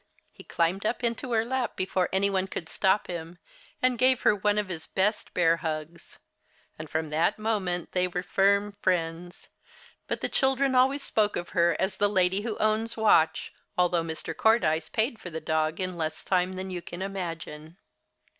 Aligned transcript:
He 0.31 0.43
climbed 0.43 0.83
into 0.83 1.31
her 1.33 1.45
lap 1.45 1.75
before 1.75 2.09
any 2.11 2.27
one 2.27 2.47
could 2.47 2.67
stop 2.67 3.05
him, 3.05 3.37
and 3.83 3.99
gave 3.99 4.23
her 4.23 4.35
one 4.35 4.57
of 4.57 4.67
his 4.67 4.87
best 4.87 5.31
bear 5.35 5.57
hugs. 5.57 6.17
And 6.79 6.89
from 6.89 7.11
that 7.11 7.37
moment 7.37 7.91
they 7.91 8.07
were 8.07 8.23
firm 8.23 8.71
friends. 8.81 9.49
But 10.07 10.21
the 10.21 10.27
children 10.27 10.73
always 10.73 11.03
spoke 11.03 11.35
of 11.35 11.49
her 11.49 11.75
as 11.79 11.97
the 11.97 12.09
"lady 12.09 12.41
who 12.41 12.57
owns 12.57 12.97
Watch," 12.97 13.53
although 13.77 14.01
Mr. 14.01 14.35
Cordyce 14.35 14.89
paid 14.89 15.19
for 15.19 15.29
the 15.29 15.39
dog 15.39 15.79
in 15.79 15.95
less 15.95 16.23
time 16.23 16.53
than 16.53 16.71
you 16.71 16.81
can 16.81 17.03
imagine. 17.03 17.77